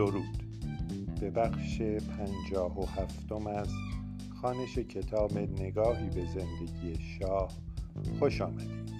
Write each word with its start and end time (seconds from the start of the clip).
درود. 0.00 0.44
به 1.20 1.30
بخش 1.30 1.82
پنجاه 1.82 2.80
و 2.80 2.86
هفتم 2.86 3.46
از 3.46 3.68
خانش 4.42 4.78
کتاب 4.78 5.38
نگاهی 5.38 6.06
به 6.06 6.24
زندگی 6.24 6.94
شاه 7.18 7.48
خوش 8.18 8.40
آمدید. 8.40 8.90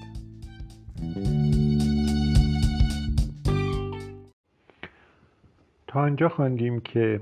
تا 5.86 6.00
آنجا 6.00 6.28
خواندیم 6.28 6.80
که 6.80 7.20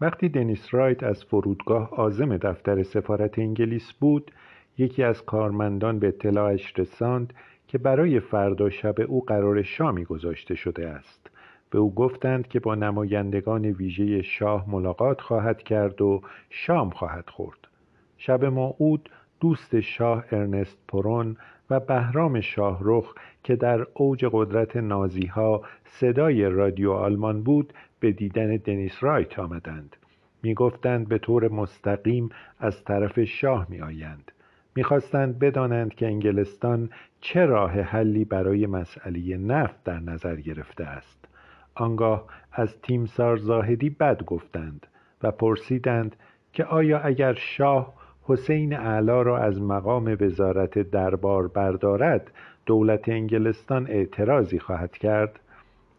وقتی 0.00 0.28
دنیس 0.28 0.66
رایت 0.70 1.02
از 1.02 1.24
فرودگاه 1.24 1.94
آزم 1.94 2.36
دفتر 2.36 2.82
سفارت 2.82 3.38
انگلیس 3.38 3.92
بود 3.92 4.32
یکی 4.78 5.02
از 5.02 5.24
کارمندان 5.24 5.98
به 5.98 6.08
اطلاعش 6.08 6.78
رساند 6.78 7.34
که 7.68 7.78
برای 7.78 8.20
فردا 8.20 8.70
شب 8.70 8.94
او 9.00 9.24
قرار 9.24 9.62
شامی 9.62 10.04
گذاشته 10.04 10.54
شده 10.54 10.88
است. 10.88 11.27
به 11.70 11.78
او 11.78 11.94
گفتند 11.94 12.48
که 12.48 12.60
با 12.60 12.74
نمایندگان 12.74 13.64
ویژه 13.64 14.22
شاه 14.22 14.70
ملاقات 14.70 15.20
خواهد 15.20 15.62
کرد 15.62 16.02
و 16.02 16.20
شام 16.50 16.90
خواهد 16.90 17.30
خورد. 17.30 17.58
شب 18.18 18.44
موعود 18.44 19.10
دوست 19.40 19.80
شاه 19.80 20.24
ارنست 20.32 20.78
پرون 20.88 21.36
و 21.70 21.80
بهرام 21.80 22.40
شاهرخ 22.40 23.14
که 23.44 23.56
در 23.56 23.86
اوج 23.94 24.26
قدرت 24.32 24.76
نازی 24.76 25.26
ها 25.26 25.62
صدای 25.84 26.44
رادیو 26.44 26.92
آلمان 26.92 27.42
بود 27.42 27.72
به 28.00 28.12
دیدن 28.12 28.56
دنیس 28.56 28.92
رایت 29.00 29.38
آمدند. 29.38 29.96
می 30.42 30.54
گفتند 30.54 31.08
به 31.08 31.18
طور 31.18 31.48
مستقیم 31.48 32.28
از 32.58 32.84
طرف 32.84 33.24
شاه 33.24 33.66
می 33.68 33.80
آیند 33.80 34.32
می‌خواستند 34.76 35.38
بدانند 35.38 35.94
که 35.94 36.06
انگلستان 36.06 36.90
چه 37.20 37.46
راه 37.46 37.70
حلی 37.70 38.24
برای 38.24 38.66
مسئله 38.66 39.36
نفت 39.36 39.84
در 39.84 40.00
نظر 40.00 40.36
گرفته 40.36 40.84
است. 40.84 41.27
آنگاه 41.78 42.24
از 42.52 42.80
تیمسار 42.82 43.36
زاهدی 43.36 43.90
بد 43.90 44.24
گفتند 44.24 44.86
و 45.22 45.30
پرسیدند 45.30 46.16
که 46.52 46.64
آیا 46.64 46.98
اگر 46.98 47.34
شاه 47.34 47.94
حسین 48.22 48.76
اعلا 48.76 49.22
را 49.22 49.38
از 49.38 49.62
مقام 49.62 50.16
وزارت 50.20 50.78
دربار 50.78 51.48
بردارد 51.48 52.30
دولت 52.66 53.08
انگلستان 53.08 53.86
اعتراضی 53.86 54.58
خواهد 54.58 54.92
کرد؟ 54.92 55.40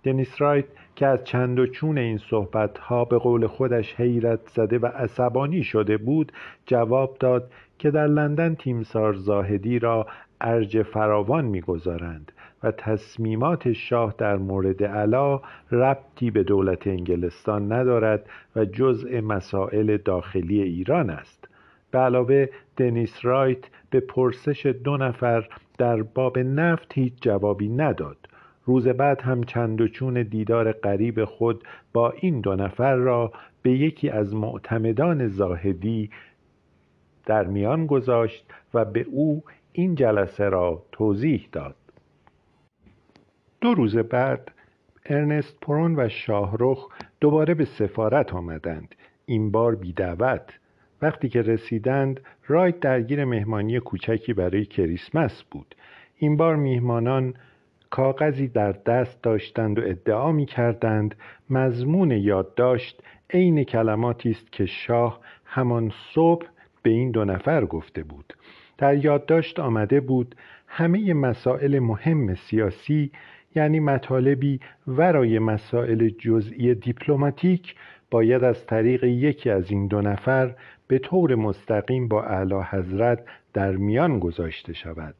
دنیس 0.04 0.42
رایت 0.42 0.66
که 0.96 1.08
از 1.08 1.24
چند 1.24 1.60
و 1.60 1.68
چون 1.68 1.98
این 1.98 2.18
صحبت 2.18 2.78
ها 2.78 3.06
به 3.06 3.18
قول 3.18 3.48
خودش 3.48 3.96
حیرت 3.96 4.40
زده 4.48 4.80
و 4.80 4.86
عصبانی 4.86 5.64
شده 5.64 5.98
بود 5.98 6.32
جواب 6.66 7.18
داد 7.20 7.52
که 7.78 7.92
در 7.92 8.08
لندن 8.08 8.56
تیمسار 8.56 9.14
زاهدی 9.14 9.80
را 9.80 10.08
ارج 10.42 10.82
فراوان 10.82 11.46
می‌گذارند 11.46 12.32
و 12.64 12.72
تصمیمات 12.72 13.74
شاه 13.74 14.16
در 14.18 14.38
مورد 14.38 14.84
علا 14.84 15.42
ربطی 15.72 16.32
به 16.32 16.44
دولت 16.44 16.88
انگلستان 16.88 17.72
ندارد 17.72 18.26
و 18.56 18.66
جزء 18.66 19.22
مسائل 19.22 19.98
داخلی 19.98 20.62
ایران 20.62 21.10
است. 21.10 21.48
به 21.92 22.00
علاوه 22.00 22.50
دنیس 22.78 23.26
رایت 23.26 23.64
به 23.90 24.00
پرسش 24.00 24.66
دو 24.66 24.98
نفر 24.98 25.50
در 25.78 26.02
باب 26.02 26.40
نفت 26.40 26.94
هیچ 26.94 27.14
جوابی 27.22 27.70
نداد. 27.70 28.18
روز 28.66 28.88
بعد 28.88 29.22
هم 29.22 29.44
چند 29.44 29.82
و 29.82 29.88
چون 29.88 30.24
دیدار 30.24 30.72
قریب 30.72 31.26
خود 31.26 31.64
با 31.94 32.12
این 32.12 32.42
دو 32.42 32.56
نفر 32.56 32.96
را 32.96 33.32
به 33.62 33.72
یکی 33.72 34.10
از 34.10 34.36
معتمدان 34.36 35.28
زاهدی 35.28 36.10
در 37.26 37.44
میان 37.48 37.86
گذاشت 37.86 38.54
و 38.74 38.86
به 38.86 39.06
او 39.12 39.44
این 39.72 39.96
جلسه 39.96 40.50
را 40.50 40.84
توضیح 40.92 41.48
داد. 41.52 41.76
دو 43.62 43.74
روز 43.74 43.98
بعد 43.98 44.52
ارنست 45.06 45.58
پرون 45.62 46.00
و 46.00 46.10
شاهرخ 46.10 46.90
دوباره 47.22 47.54
به 47.54 47.66
سفارت 47.66 48.34
آمدند. 48.34 48.96
این 49.26 49.52
بار 49.52 49.76
بی 49.76 49.94
دعوت 49.94 50.60
وقتی 51.02 51.30
که 51.30 51.42
رسیدند 51.42 52.20
رایت 52.48 52.80
درگیر 52.80 53.26
مهمانی 53.26 53.80
کوچکی 53.80 54.34
برای 54.34 54.66
کریسمس 54.66 55.44
بود. 55.44 55.76
این 56.18 56.38
بار 56.38 56.56
میهمانان 56.56 57.34
کاغذی 57.90 58.48
در 58.48 58.72
دست 58.72 59.24
داشتند 59.24 59.80
و 59.80 59.82
ادعا 59.86 60.32
می 60.32 60.46
کردند 60.46 61.16
مضمون 61.50 62.12
یادداشت 62.12 63.04
عین 63.30 63.64
کلماتی 63.64 64.32
است 64.32 64.52
که 64.52 64.66
شاه 64.66 65.20
همان 65.46 65.92
صبح 66.14 66.48
به 66.84 66.90
این 66.90 67.12
دو 67.12 67.26
نفر 67.26 67.66
گفته 67.66 68.04
بود. 68.04 68.34
در 68.78 68.96
یادداشت 68.96 69.60
آمده 69.60 70.00
بود 70.00 70.36
همه 70.68 71.14
مسائل 71.14 71.80
مهم 71.80 72.36
سیاسی 72.36 73.12
یعنی 73.56 73.80
مطالبی 73.80 74.60
ورای 74.88 75.40
مسائل 75.40 76.10
جزئی 76.10 76.76
دیپلماتیک 76.76 77.76
باید 78.12 78.44
از 78.44 78.66
طریق 78.66 79.04
یکی 79.04 79.50
از 79.50 79.72
این 79.72 79.88
دو 79.88 80.02
نفر 80.02 80.56
به 80.88 81.00
طور 81.00 81.36
مستقیم 81.36 82.08
با 82.08 82.24
اعلی 82.24 82.62
حضرت 82.70 83.26
در 83.54 83.72
میان 83.72 84.20
گذاشته 84.20 84.74
شود. 84.74 85.16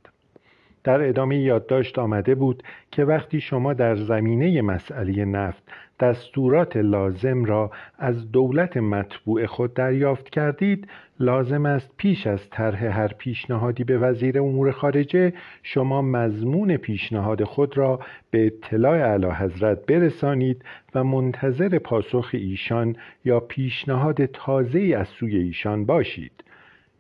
در 0.84 1.08
ادامه 1.08 1.38
یادداشت 1.38 2.00
آمده 2.00 2.36
بود 2.36 2.64
که 2.92 3.06
وقتی 3.06 3.42
شما 3.42 3.74
در 3.74 3.96
زمینه 3.96 4.62
مسئله 4.62 5.26
نفت 5.26 5.64
دستورات 6.00 6.78
لازم 6.78 7.46
را 7.46 7.72
از 7.98 8.32
دولت 8.32 8.78
مطبوع 8.78 9.46
خود 9.46 9.74
دریافت 9.74 10.30
کردید 10.30 10.88
لازم 11.20 11.66
است 11.66 11.92
پیش 11.98 12.28
از 12.28 12.50
طرح 12.50 12.86
هر 12.86 13.08
پیشنهادی 13.08 13.84
به 13.84 13.98
وزیر 13.98 14.40
امور 14.40 14.72
خارجه 14.72 15.34
شما 15.64 16.02
مضمون 16.02 16.78
پیشنهاد 16.78 17.44
خود 17.44 17.78
را 17.78 18.00
به 18.32 18.46
اطلاع 18.46 19.10
اعلی 19.10 19.30
حضرت 19.30 19.86
برسانید 19.86 20.66
و 20.96 21.04
منتظر 21.04 21.80
پاسخ 21.80 22.30
ایشان 22.34 22.96
یا 23.26 23.40
پیشنهاد 23.40 24.26
تازه 24.26 24.96
از 24.98 25.08
سوی 25.08 25.38
ایشان 25.38 25.86
باشید. 25.86 26.44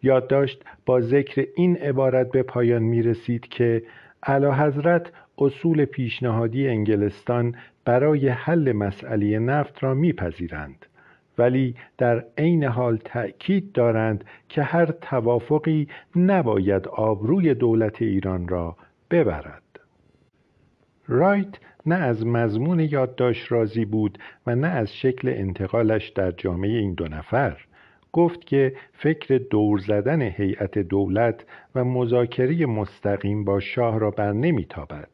یادداشت 0.03 0.63
با 0.85 1.01
ذکر 1.01 1.47
این 1.55 1.77
عبارت 1.77 2.31
به 2.31 2.43
پایان 2.43 2.83
می 2.83 3.01
رسید 3.01 3.47
که 3.47 3.83
اعلی 4.23 4.45
حضرت 4.45 5.11
اصول 5.37 5.85
پیشنهادی 5.85 6.67
انگلستان 6.67 7.55
برای 7.85 8.27
حل 8.27 8.71
مسئله 8.71 9.39
نفت 9.39 9.83
را 9.83 9.93
میپذیرند 9.93 10.85
ولی 11.37 11.75
در 11.97 12.25
عین 12.37 12.63
حال 12.63 12.97
تأکید 13.05 13.71
دارند 13.71 14.25
که 14.49 14.63
هر 14.63 14.85
توافقی 14.85 15.87
نباید 16.15 16.87
آبروی 16.87 17.53
دولت 17.53 18.01
ایران 18.01 18.47
را 18.47 18.77
ببرد. 19.11 19.63
رایت 21.07 21.59
نه 21.85 21.95
از 21.95 22.25
مضمون 22.25 22.79
یادداشت 22.79 23.51
راضی 23.51 23.85
بود 23.85 24.17
و 24.47 24.55
نه 24.55 24.67
از 24.67 24.93
شکل 24.93 25.29
انتقالش 25.29 26.09
در 26.09 26.31
جامعه 26.31 26.77
این 26.79 26.93
دو 26.93 27.07
نفر. 27.07 27.57
گفت 28.13 28.45
که 28.45 28.73
فکر 28.93 29.37
دور 29.37 29.79
زدن 29.79 30.21
هیئت 30.21 30.77
دولت 30.77 31.45
و 31.75 31.83
مذاکره 31.83 32.65
مستقیم 32.65 33.43
با 33.43 33.59
شاه 33.59 33.99
را 33.99 34.11
بر 34.11 34.31
نمیتابد. 34.31 35.09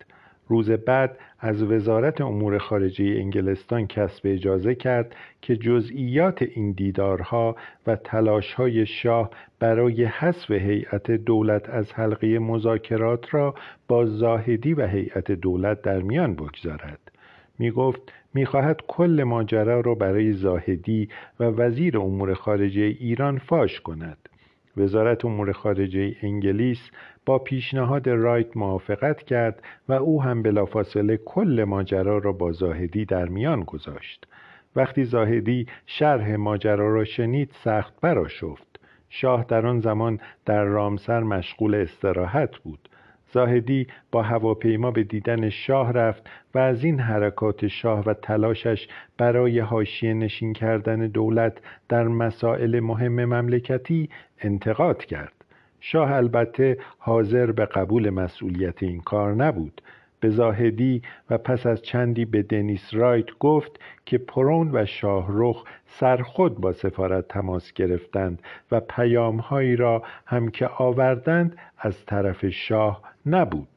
روز 0.47 0.72
بعد 0.72 1.17
از 1.39 1.63
وزارت 1.63 2.22
امور 2.22 2.57
خارجه 2.57 3.06
انگلستان 3.06 3.88
کسب 3.88 4.22
اجازه 4.25 4.75
کرد 4.75 5.16
که 5.41 5.56
جزئیات 5.56 6.41
این 6.41 6.72
دیدارها 6.72 7.56
و 7.88 7.95
تلاشهای 7.95 8.85
شاه 8.85 9.29
برای 9.59 10.03
حذف 10.03 10.51
هیئت 10.51 11.12
دولت 11.12 11.69
از 11.69 11.94
حلقه 11.94 12.39
مذاکرات 12.39 13.33
را 13.33 13.56
با 13.88 14.06
زاهدی 14.06 14.73
و 14.73 14.88
هیئت 14.88 15.31
دولت 15.31 15.81
در 15.81 16.01
میان 16.01 16.35
بگذارد. 16.35 17.00
می 17.59 17.72
گفت 17.72 18.01
می 18.35 18.46
خواهد 18.46 18.81
کل 18.88 19.23
ماجرا 19.23 19.79
را 19.79 19.96
برای 19.96 20.34
زاهدی 20.34 21.09
و 21.40 21.44
وزیر 21.44 21.97
امور 21.97 22.34
خارجه 22.34 22.81
ایران 22.81 23.38
فاش 23.38 23.81
کند. 23.81 24.18
وزارت 24.78 25.25
امور 25.25 25.51
خارجه 25.51 26.16
انگلیس 26.22 26.91
با 27.25 27.40
پیشنهاد 27.40 28.09
رایت 28.09 28.57
موافقت 28.57 29.24
کرد 29.24 29.63
و 29.90 29.94
او 29.94 30.24
هم 30.24 30.41
بلافاصله 30.41 31.18
کل 31.18 31.65
ماجرا 31.68 32.18
را 32.18 32.31
با 32.31 32.51
زاهدی 32.51 33.06
در 33.06 33.25
میان 33.25 33.63
گذاشت. 33.63 34.27
وقتی 34.75 35.04
زاهدی 35.04 35.68
شرح 35.86 36.36
ماجرا 36.36 36.94
را 36.94 37.04
شنید 37.04 37.51
سخت 37.63 37.94
برآشفت. 38.01 38.80
شاه 39.09 39.45
در 39.48 39.65
آن 39.65 39.80
زمان 39.80 40.19
در 40.45 40.63
رامسر 40.63 41.24
مشغول 41.24 41.75
استراحت 41.75 42.57
بود. 42.57 42.89
زاهدی 43.35 43.87
با 44.11 44.21
هواپیما 44.21 44.91
به 44.91 45.03
دیدن 45.03 45.49
شاه 45.49 45.91
رفت 45.91 46.29
و 46.53 46.59
از 46.59 46.83
این 46.83 46.99
حرکات 46.99 47.67
شاه 47.67 48.03
و 48.05 48.13
تلاشش 48.13 48.87
برای 49.17 49.59
حاشیه 49.59 50.13
نشین 50.13 50.53
کردن 50.53 51.07
دولت 51.07 51.57
در 51.89 52.03
مسائل 52.03 52.79
مهم 52.79 53.25
مملکتی 53.25 54.09
انتقاد 54.41 55.05
کرد. 55.05 55.33
شاه 55.79 56.11
البته 56.11 56.77
حاضر 56.97 57.51
به 57.51 57.65
قبول 57.65 58.09
مسئولیت 58.09 58.83
این 58.83 59.01
کار 59.01 59.33
نبود. 59.33 59.81
به 60.19 60.29
زاهدی 60.29 61.01
و 61.29 61.37
پس 61.37 61.65
از 61.65 61.81
چندی 61.81 62.25
به 62.25 62.43
دنیس 62.43 62.93
رایت 62.93 63.29
گفت 63.39 63.71
که 64.05 64.17
پرون 64.17 64.69
و 64.73 64.85
شاهرخ 64.85 65.63
سرخود 65.85 66.61
با 66.61 66.71
سفارت 66.71 67.27
تماس 67.27 67.73
گرفتند 67.73 68.41
و 68.71 68.79
پیامهایی 68.79 69.75
را 69.75 70.03
هم 70.25 70.47
که 70.47 70.67
آوردند 70.67 71.57
از 71.77 72.05
طرف 72.05 72.49
شاه 72.49 73.14
نبود. 73.25 73.68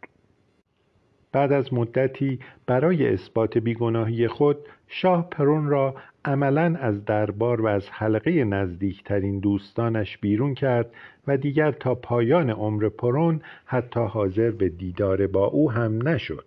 بعد 1.32 1.52
از 1.52 1.74
مدتی 1.74 2.38
برای 2.66 3.08
اثبات 3.08 3.58
بیگناهی 3.58 4.28
خود 4.28 4.56
شاه 4.88 5.30
پرون 5.30 5.68
را 5.68 5.94
عملا 6.24 6.76
از 6.80 7.04
دربار 7.04 7.60
و 7.60 7.66
از 7.66 7.88
حلقه 7.90 8.44
نزدیکترین 8.44 9.38
دوستانش 9.38 10.18
بیرون 10.18 10.54
کرد 10.54 10.90
و 11.26 11.36
دیگر 11.36 11.72
تا 11.72 11.94
پایان 11.94 12.50
عمر 12.50 12.88
پرون 12.88 13.40
حتی 13.66 14.00
حاضر 14.00 14.50
به 14.50 14.68
دیدار 14.68 15.26
با 15.26 15.46
او 15.46 15.72
هم 15.72 16.08
نشد. 16.08 16.44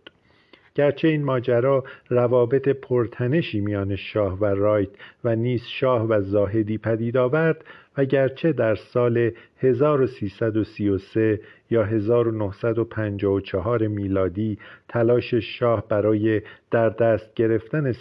گرچه 0.75 1.07
این 1.07 1.24
ماجرا 1.24 1.83
روابط 2.09 2.69
پرتنشی 2.69 3.62
میان 3.62 3.95
شاه 3.95 4.39
و 4.39 4.45
رایت 4.45 4.89
و 5.24 5.36
نیز 5.36 5.63
شاه 5.63 6.04
و 6.04 6.21
زاهدی 6.21 6.77
پدید 6.77 7.18
آورد 7.18 7.65
و 7.97 8.05
گرچه 8.05 8.53
در 8.53 8.75
سال 8.75 9.31
1333 9.59 11.41
یا 11.69 11.83
1954 11.83 13.88
میلادی 13.88 14.57
تلاش 14.89 15.33
شاه 15.33 15.88
برای 15.88 16.41
در 16.71 16.89
دست 16.89 17.33
گرفتن 17.33 17.93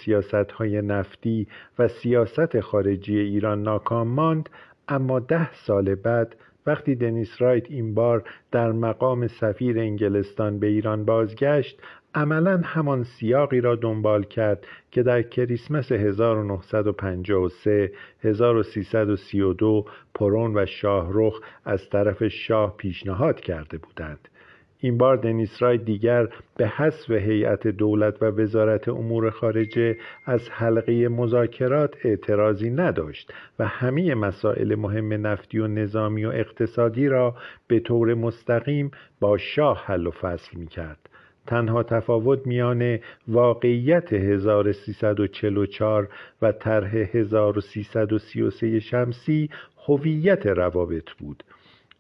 های 0.59 0.83
نفتی 0.83 1.47
و 1.79 1.89
سیاست 1.89 2.61
خارجی 2.61 3.19
ایران 3.19 3.63
ناکام 3.63 4.09
ماند 4.09 4.49
اما 4.89 5.21
ده 5.21 5.53
سال 5.53 5.95
بعد 5.95 6.37
وقتی 6.67 6.95
دنیس 6.95 7.43
رایت 7.43 7.71
این 7.71 7.95
بار 7.95 8.25
در 8.53 8.73
مقام 8.73 9.27
سفیر 9.27 9.79
انگلستان 9.79 10.59
به 10.59 10.67
ایران 10.67 11.05
بازگشت 11.05 11.83
عملا 12.15 12.61
همان 12.65 13.05
سیاقی 13.05 13.61
را 13.61 13.77
دنبال 13.77 14.23
کرد 14.23 14.67
که 14.91 15.03
در 15.03 15.23
کریسمس 15.23 15.93
1953 15.93 17.93
1332 18.23 19.85
پرون 20.15 20.59
و 20.59 20.67
شاهرخ 20.67 21.41
از 21.65 21.91
طرف 21.91 22.29
شاه 22.29 22.77
پیشنهاد 22.77 23.41
کرده 23.41 23.79
بودند 23.79 24.29
این 24.81 24.99
بار 24.99 25.17
دنیس 25.17 25.63
رای 25.63 25.79
دیگر 25.79 26.29
به 26.57 26.69
حذف 26.69 27.11
هیئت 27.11 27.67
دولت 27.67 28.23
و 28.23 28.27
وزارت 28.27 28.89
امور 28.89 29.31
خارجه 29.31 29.97
از 30.27 30.41
حلقه 30.51 31.09
مذاکرات 31.09 31.95
اعتراضی 32.05 32.71
نداشت 32.71 33.33
و 33.59 33.67
همه 33.67 34.15
مسائل 34.15 34.75
مهم 34.75 35.27
نفتی 35.27 35.59
و 35.59 35.67
نظامی 35.67 36.25
و 36.25 36.29
اقتصادی 36.29 37.09
را 37.09 37.37
به 37.69 37.81
طور 37.81 38.15
مستقیم 38.15 38.91
با 39.21 39.39
شاه 39.39 39.85
حل 39.85 40.07
و 40.07 40.11
فصل 40.11 40.59
می 40.59 40.67
کرد. 40.67 41.00
تنها 41.51 41.83
تفاوت 41.83 42.47
میان 42.47 42.99
واقعیت 43.29 44.13
1344 44.13 46.09
و 46.43 46.53
طرح 46.53 46.95
1333 46.95 48.81
شمسی 48.81 49.51
هویت 49.87 50.47
روابط 50.47 51.11
بود. 51.19 51.45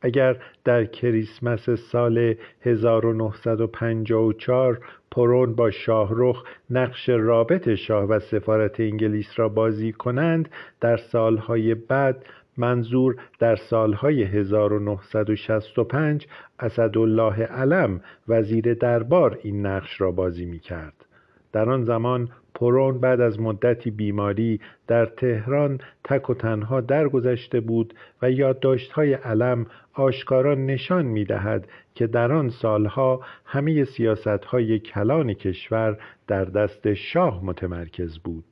اگر 0.03 0.37
در 0.65 0.85
کریسمس 0.85 1.71
سال 1.71 2.35
1954 2.63 4.81
پرون 5.11 5.55
با 5.55 5.71
شاهرخ 5.71 6.45
نقش 6.71 7.09
رابط 7.09 7.75
شاه 7.75 8.05
و 8.05 8.19
سفارت 8.19 8.81
انگلیس 8.81 9.33
را 9.37 9.49
بازی 9.49 9.93
کنند 9.93 10.49
در 10.81 10.97
سالهای 10.97 11.75
بعد 11.75 12.25
منظور 12.61 13.17
در 13.39 13.57
سالهای 13.57 14.23
1965 14.23 16.27
اسدالله 16.61 17.43
علم 17.43 18.01
وزیر 18.29 18.75
دربار 18.75 19.39
این 19.43 19.67
نقش 19.67 20.01
را 20.01 20.11
بازی 20.11 20.47
می 20.47 20.59
کرد. 20.59 21.07
در 21.53 21.71
آن 21.71 21.85
زمان 21.85 22.29
پرون 22.55 23.01
بعد 23.01 23.21
از 23.21 23.41
مدتی 23.41 23.91
بیماری 23.91 24.61
در 24.87 25.07
تهران 25.07 25.79
تک 26.05 26.31
و 26.31 26.35
تنها 26.35 26.81
درگذشته 26.81 27.61
بود 27.61 27.95
و 28.23 28.31
یادداشت‌های 28.31 29.15
علم 29.15 29.67
آشکارا 29.95 30.55
نشان 30.55 31.07
می‌دهد 31.07 31.69
که 31.95 32.07
در 32.07 32.33
آن 32.33 32.49
سالها 32.49 33.21
همه 33.45 33.85
سیاست‌های 33.85 34.79
کلان 34.79 35.35
کشور 35.35 35.99
در 36.27 36.45
دست 36.45 36.95
شاه 36.95 37.45
متمرکز 37.45 38.19
بود 38.19 38.45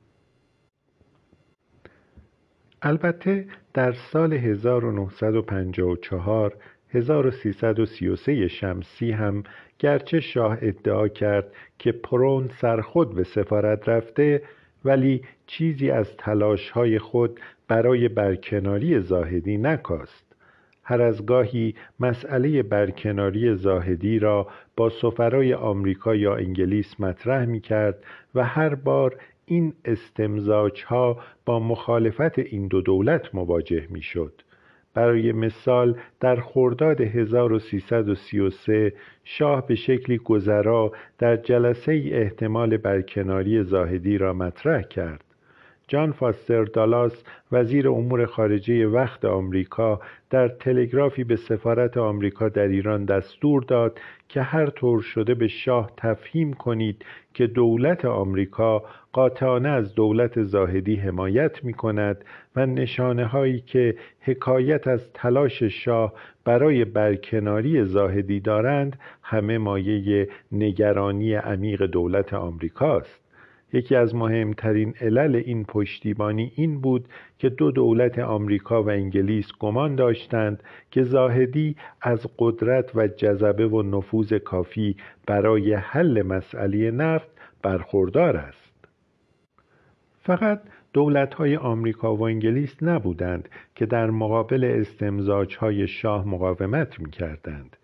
البته 2.81 3.45
در 3.73 3.91
سال 3.91 4.33
1954 4.33 6.57
1333 6.89 8.47
شمسی 8.47 9.11
هم 9.11 9.43
گرچه 9.79 10.19
شاه 10.19 10.57
ادعا 10.61 11.07
کرد 11.07 11.51
که 11.79 11.91
پرون 11.91 12.49
سرخود 12.61 13.15
به 13.15 13.23
سفارت 13.23 13.89
رفته 13.89 14.41
ولی 14.85 15.21
چیزی 15.47 15.91
از 15.91 16.17
تلاشهای 16.17 16.99
خود 16.99 17.39
برای 17.67 18.07
برکناری 18.07 18.99
زاهدی 18.99 19.57
نکاست. 19.57 20.25
هر 20.83 21.01
از 21.01 21.25
گاهی 21.25 21.75
مسئله 21.99 22.63
برکناری 22.63 23.55
زاهدی 23.55 24.19
را 24.19 24.47
با 24.75 24.89
سفرای 24.89 25.53
آمریکا 25.53 26.15
یا 26.15 26.35
انگلیس 26.35 26.99
مطرح 26.99 27.45
می 27.45 27.59
کرد 27.59 28.03
و 28.35 28.45
هر 28.45 28.75
بار 28.75 29.15
این 29.49 29.73
استمزاج 29.85 30.83
ها 30.83 31.17
با 31.45 31.59
مخالفت 31.59 32.39
این 32.39 32.67
دو 32.67 32.81
دولت 32.81 33.35
مواجه 33.35 33.87
می 33.89 34.01
شد. 34.01 34.41
برای 34.93 35.31
مثال 35.31 35.97
در 36.19 36.41
خرداد 36.41 37.01
1333 37.01 38.93
شاه 39.23 39.67
به 39.67 39.75
شکلی 39.75 40.17
گذرا 40.17 40.91
در 41.17 41.37
جلسه 41.37 42.09
احتمال 42.11 42.77
برکناری 42.77 43.63
زاهدی 43.63 44.17
را 44.17 44.33
مطرح 44.33 44.81
کرد 44.81 45.23
جان 45.89 46.11
فاستر 46.11 46.63
دالاس 46.63 47.23
وزیر 47.51 47.89
امور 47.89 48.25
خارجه 48.25 48.87
وقت 48.87 49.25
آمریکا 49.25 49.99
در 50.29 50.47
تلگرافی 50.47 51.23
به 51.23 51.35
سفارت 51.35 51.97
آمریکا 51.97 52.49
در 52.49 52.67
ایران 52.67 53.05
دستور 53.05 53.63
داد 53.63 53.99
که 54.27 54.41
هر 54.41 54.69
طور 54.69 55.01
شده 55.01 55.33
به 55.33 55.47
شاه 55.47 55.91
تفهیم 55.97 56.53
کنید 56.53 57.05
که 57.33 57.47
دولت 57.47 58.05
آمریکا 58.05 58.83
قاطعانه 59.13 59.69
از 59.69 59.95
دولت 59.95 60.43
زاهدی 60.43 60.95
حمایت 60.95 61.63
می 61.63 61.73
کند 61.73 62.25
و 62.55 62.65
نشانه 62.65 63.25
هایی 63.25 63.59
که 63.61 63.95
حکایت 64.21 64.87
از 64.87 65.13
تلاش 65.13 65.63
شاه 65.63 66.13
برای 66.45 66.85
برکناری 66.85 67.83
زاهدی 67.83 68.39
دارند 68.39 68.99
همه 69.23 69.57
مایه 69.57 70.29
نگرانی 70.51 71.33
عمیق 71.33 71.85
دولت 71.85 72.33
آمریکاست. 72.33 73.28
یکی 73.73 73.95
از 73.95 74.15
مهمترین 74.15 74.93
علل 75.01 75.35
این 75.35 75.63
پشتیبانی 75.63 76.51
این 76.55 76.81
بود 76.81 77.05
که 77.37 77.49
دو 77.49 77.71
دولت 77.71 78.19
آمریکا 78.19 78.83
و 78.83 78.89
انگلیس 78.89 79.47
گمان 79.59 79.95
داشتند 79.95 80.63
که 80.91 81.03
زاهدی 81.03 81.75
از 82.01 82.27
قدرت 82.39 82.95
و 82.95 83.07
جذبه 83.07 83.67
و 83.67 83.81
نفوذ 83.81 84.33
کافی 84.33 84.95
برای 85.27 85.73
حل 85.73 86.21
مسئله 86.21 86.91
نفت 86.91 87.29
برخوردار 87.61 88.37
است 88.37 88.69
فقط 90.21 90.61
دولت 90.93 91.33
های 91.33 91.55
آمریکا 91.55 92.15
و 92.15 92.21
انگلیس 92.21 92.83
نبودند 92.83 93.49
که 93.75 93.85
در 93.85 94.09
مقابل 94.09 94.63
استمزاج 94.79 95.57
های 95.57 95.87
شاه 95.87 96.27
مقاومت 96.27 96.99
می 96.99 97.09
کردند. 97.09 97.77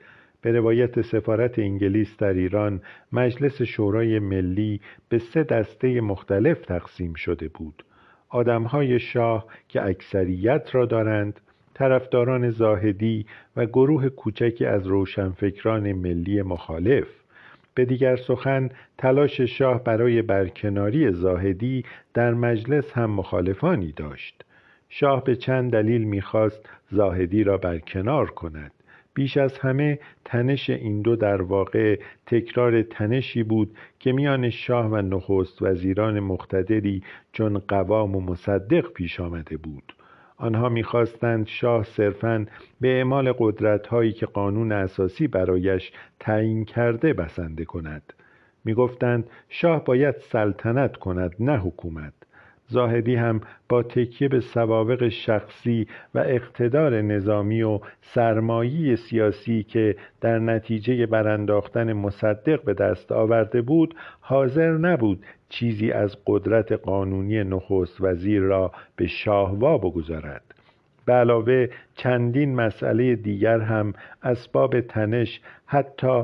به 0.46 0.52
روایت 0.52 1.02
سفارت 1.02 1.60
انگلیس 1.60 2.18
در 2.18 2.34
ایران 2.34 2.82
مجلس 3.12 3.62
شورای 3.62 4.20
ملی 4.20 4.82
به 5.10 5.18
سه 5.18 5.44
دسته 5.44 6.02
مختلف 6.02 6.62
تقسیم 6.62 7.14
شده 7.14 7.48
بود. 7.48 7.84
آدمهای 8.30 9.00
شاه 9.00 9.46
که 9.68 9.86
اکثریت 9.86 10.70
را 10.76 10.86
دارند 10.86 11.40
طرفداران 11.74 12.50
زاهدی 12.50 13.26
و 13.56 13.66
گروه 13.66 14.10
کوچکی 14.10 14.66
از 14.66 14.88
روشنفکران 14.88 15.94
ملی 15.94 16.42
مخالف. 16.42 17.08
به 17.76 17.86
دیگر 17.86 18.16
سخن 18.16 18.70
تلاش 18.98 19.42
شاه 19.42 19.84
برای 19.84 20.22
برکناری 20.22 21.12
زاهدی 21.12 21.84
در 22.14 22.34
مجلس 22.34 22.92
هم 22.92 23.12
مخالفانی 23.12 23.92
داشت. 23.92 24.46
شاه 24.90 25.24
به 25.24 25.36
چند 25.36 25.72
دلیل 25.72 26.04
می‌خواست 26.04 26.70
زاهدی 26.92 27.44
را 27.44 27.58
برکنار 27.58 28.30
کند. 28.30 28.75
بیش 29.16 29.38
از 29.38 29.58
همه 29.60 30.00
تنش 30.26 30.70
این 30.70 31.02
دو 31.02 31.16
در 31.16 31.42
واقع 31.42 32.00
تکرار 32.26 32.82
تنشی 32.82 33.44
بود 33.44 33.78
که 34.00 34.12
میان 34.12 34.50
شاه 34.50 34.86
و 34.86 34.96
نخست 34.96 35.62
وزیران 35.62 36.20
مقتدری 36.20 37.04
چون 37.32 37.58
قوام 37.58 38.16
و 38.16 38.22
مصدق 38.22 38.94
پیش 38.94 39.20
آمده 39.20 39.58
بود. 39.58 39.94
آنها 40.38 40.70
می‌خواستند 40.70 41.48
شاه 41.48 41.84
صرفا 41.84 42.46
به 42.82 42.88
اعمال 42.88 43.34
قدرت 43.38 43.88
هایی 43.88 44.12
که 44.14 44.26
قانون 44.26 44.72
اساسی 44.72 45.28
برایش 45.28 45.92
تعیین 46.20 46.66
کرده 46.66 47.14
بسنده 47.14 47.66
کند. 47.66 48.14
می‌گفتند 48.66 49.30
شاه 49.50 49.86
باید 49.86 50.16
سلطنت 50.18 50.98
کند 50.98 51.36
نه 51.40 51.58
حکومت. 51.58 52.14
زاهدی 52.68 53.16
هم 53.16 53.42
با 53.70 53.84
تکیه 53.84 54.28
به 54.28 54.40
سوابق 54.40 55.08
شخصی 55.08 55.88
و 56.16 56.20
اقتدار 56.20 57.02
نظامی 57.02 57.64
و 57.64 57.80
سرمایی 58.02 58.96
سیاسی 58.96 59.64
که 59.64 59.96
در 60.22 60.40
نتیجه 60.40 61.06
برانداختن 61.06 61.94
مصدق 61.94 62.64
به 62.64 62.74
دست 62.74 63.12
آورده 63.12 63.62
بود 63.62 63.96
حاضر 64.20 64.72
نبود 64.72 65.26
چیزی 65.50 65.92
از 65.92 66.18
قدرت 66.28 66.72
قانونی 66.72 67.44
نخست 67.44 68.02
وزیر 68.02 68.42
را 68.42 68.72
به 68.96 69.08
شاهوا 69.08 69.78
بگذارد. 69.78 70.42
به 71.06 71.14
علاوه 71.14 71.68
چندین 71.96 72.56
مسئله 72.56 73.16
دیگر 73.16 73.60
هم 73.60 73.94
اسباب 74.24 74.82
تنش 74.82 75.42
حتی 75.66 76.24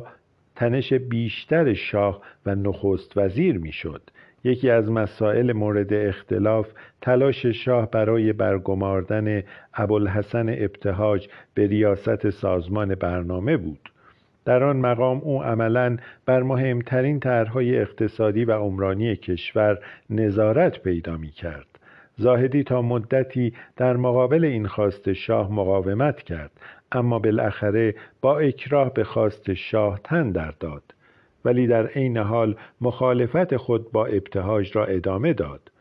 تنش 0.56 0.94
بیشتر 0.94 1.74
شاه 1.74 2.22
و 2.46 2.56
نخست 2.56 3.18
وزیر 3.18 3.58
می‌شد. 3.58 4.02
یکی 4.44 4.70
از 4.70 4.92
مسائل 4.92 5.54
مورد 5.54 5.94
اختلاف 5.94 6.68
تلاش 7.02 7.46
شاه 7.46 7.92
برای 7.92 8.34
برگماردن 8.34 9.44
ابوالحسن 9.74 10.50
ابتهاج 10.50 11.28
به 11.54 11.68
ریاست 11.68 12.30
سازمان 12.30 12.96
برنامه 12.96 13.58
بود. 13.58 13.92
در 14.46 14.64
آن 14.64 14.78
مقام 14.78 15.18
او 15.18 15.44
عملا 15.44 15.98
بر 16.26 16.44
مهمترین 16.44 17.20
طرحهای 17.20 17.80
اقتصادی 17.80 18.46
و 18.46 18.52
عمرانی 18.52 19.16
کشور 19.16 19.80
نظارت 20.10 20.80
پیدا 20.84 21.18
می 21.18 21.32
کرد 21.32 21.66
زاهدی 22.18 22.64
تا 22.64 22.82
مدتی 22.82 23.54
در 23.78 23.98
مقابل 23.98 24.46
این 24.46 24.68
خواست 24.68 25.14
شاه 25.14 25.52
مقاومت 25.52 26.22
کرد 26.22 26.52
اما 26.92 27.20
بالاخره 27.20 27.96
با 28.22 28.40
اکراه 28.40 28.94
به 28.94 29.04
خواست 29.04 29.54
شاه 29.54 30.00
تن 30.04 30.32
در 30.32 30.54
داد. 30.60 30.84
ولی 31.46 31.68
در 31.68 31.88
عین 31.88 32.18
حال 32.18 32.56
مخالفت 32.82 33.58
خود 33.58 33.92
با 33.92 34.06
ابتهاج 34.06 34.78
را 34.78 34.86
ادامه 34.86 35.34
داد 35.34 35.72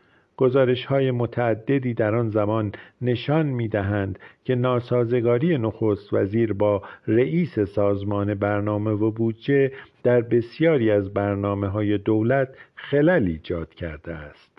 گزارش 0.40 0.84
های 0.84 1.10
متعددی 1.10 1.94
در 1.94 2.14
آن 2.14 2.30
زمان 2.30 2.72
نشان 3.02 3.46
می 3.46 3.68
دهند 3.68 4.18
که 4.44 4.54
ناسازگاری 4.54 5.58
نخست 5.58 6.12
وزیر 6.12 6.52
با 6.52 6.82
رئیس 7.06 7.58
سازمان 7.58 8.34
برنامه 8.34 8.90
و 8.90 9.10
بودجه 9.10 9.72
در 10.02 10.20
بسیاری 10.20 10.90
از 10.90 11.14
برنامه 11.14 11.68
های 11.68 11.98
دولت 11.98 12.48
خلل 12.74 13.26
ایجاد 13.26 13.74
کرده 13.74 14.14
است. 14.14 14.50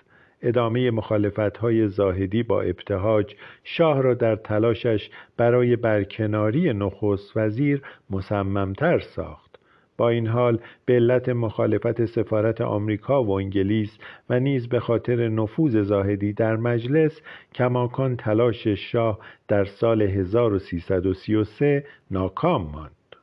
ادامه 0.42 0.92
مخالفت 0.92 1.58
های 1.58 1.88
زاهدی 1.88 2.44
با 2.44 2.62
ابتهاج 2.62 3.36
شاه 3.64 4.02
را 4.02 4.14
در 4.14 4.36
تلاشش 4.36 5.10
برای 5.38 5.76
برکناری 5.76 6.74
نخست 6.74 7.38
وزیر 7.38 7.82
مصممتر 8.10 9.00
ساخت. 9.00 9.51
با 10.02 10.10
این 10.10 10.28
حال 10.28 10.60
به 10.86 10.94
علت 10.94 11.30
مخالفت 11.30 12.06
سفارت 12.06 12.62
آمریکا 12.62 13.24
و 13.24 13.32
انگلیس 13.32 13.98
و 14.30 14.40
نیز 14.40 14.70
به 14.70 14.80
خاطر 14.80 15.28
نفوذ 15.28 15.82
زاهدی 15.82 16.34
در 16.34 16.56
مجلس 16.56 17.22
کماکان 17.54 18.18
تلاش 18.18 18.68
شاه 18.68 19.20
در 19.48 19.66
سال 19.66 20.02
1333 20.02 21.86
ناکام 22.12 22.72
ماند. 22.72 23.16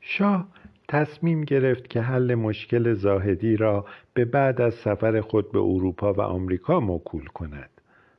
شاه 0.00 0.48
تصمیم 0.88 1.44
گرفت 1.44 1.90
که 1.90 2.00
حل 2.00 2.34
مشکل 2.34 2.92
زاهدی 2.92 3.56
را 3.56 3.86
به 4.14 4.24
بعد 4.24 4.60
از 4.60 4.74
سفر 4.74 5.20
خود 5.20 5.52
به 5.52 5.58
اروپا 5.58 6.12
و 6.12 6.20
آمریکا 6.20 6.80
موکول 6.80 7.24
کند. 7.24 7.75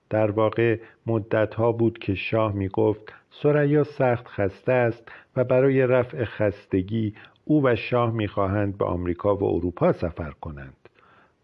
در 0.10 0.32
واقع 0.32 0.80
مدتها 1.08 1.72
بود 1.72 1.98
که 2.00 2.16
شاه 2.16 2.54
می 2.54 2.68
گفت 2.68 3.14
سریا 3.30 3.84
سخت 3.84 4.28
خسته 4.28 4.72
است 4.72 5.12
و 5.36 5.44
برای 5.44 5.88
رفع 5.88 6.24
خستگی 6.24 7.14
او 7.46 7.66
و 7.66 7.76
شاه 7.76 8.12
می‌خواهند 8.12 8.78
به 8.78 8.86
آمریکا 8.86 9.36
و 9.36 9.44
اروپا 9.44 9.92
سفر 9.92 10.32
کنند. 10.32 10.76